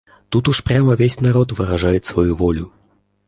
[0.29, 2.71] Тут уж прямо весь народ выражает свою волю.